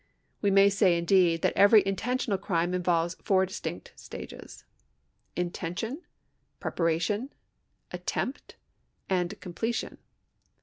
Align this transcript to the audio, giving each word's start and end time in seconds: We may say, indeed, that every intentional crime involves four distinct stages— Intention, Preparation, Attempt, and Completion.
We 0.41 0.49
may 0.49 0.67
say, 0.71 0.97
indeed, 0.97 1.43
that 1.43 1.53
every 1.55 1.85
intentional 1.85 2.39
crime 2.39 2.73
involves 2.73 3.15
four 3.23 3.45
distinct 3.45 3.93
stages— 3.95 4.63
Intention, 5.45 6.01
Preparation, 6.59 7.29
Attempt, 7.91 8.55
and 9.11 9.39
Completion. 9.41 9.99